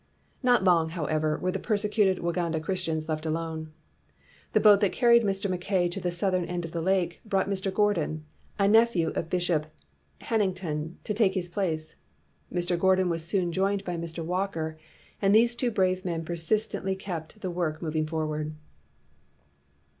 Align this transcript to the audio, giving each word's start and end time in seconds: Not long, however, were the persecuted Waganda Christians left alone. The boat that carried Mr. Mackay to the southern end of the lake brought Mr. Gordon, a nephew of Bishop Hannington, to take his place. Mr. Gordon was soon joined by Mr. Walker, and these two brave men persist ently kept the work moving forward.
Not 0.41 0.63
long, 0.63 0.89
however, 0.89 1.37
were 1.37 1.51
the 1.51 1.59
persecuted 1.59 2.23
Waganda 2.23 2.59
Christians 2.59 3.07
left 3.07 3.23
alone. 3.23 3.71
The 4.53 4.59
boat 4.59 4.79
that 4.79 4.91
carried 4.93 5.21
Mr. 5.21 5.47
Mackay 5.47 5.89
to 5.89 6.01
the 6.01 6.11
southern 6.11 6.45
end 6.45 6.65
of 6.65 6.71
the 6.71 6.81
lake 6.81 7.21
brought 7.23 7.47
Mr. 7.47 7.71
Gordon, 7.71 8.25
a 8.57 8.67
nephew 8.67 9.09
of 9.09 9.29
Bishop 9.29 9.67
Hannington, 10.21 10.95
to 11.03 11.13
take 11.13 11.35
his 11.35 11.49
place. 11.49 11.97
Mr. 12.51 12.79
Gordon 12.79 13.09
was 13.09 13.23
soon 13.23 13.51
joined 13.51 13.83
by 13.85 13.95
Mr. 13.95 14.25
Walker, 14.25 14.75
and 15.21 15.35
these 15.35 15.53
two 15.53 15.69
brave 15.69 16.03
men 16.03 16.25
persist 16.25 16.71
ently 16.71 16.97
kept 16.97 17.39
the 17.41 17.51
work 17.51 17.79
moving 17.79 18.07
forward. 18.07 18.55